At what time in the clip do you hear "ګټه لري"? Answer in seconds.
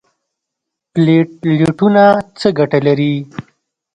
2.59-3.15